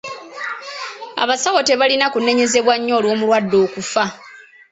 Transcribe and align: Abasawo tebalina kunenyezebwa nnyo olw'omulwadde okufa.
Abasawo 1.23 1.59
tebalina 1.67 2.05
kunenyezebwa 2.13 2.75
nnyo 2.77 2.93
olw'omulwadde 2.99 3.55
okufa. 3.65 4.05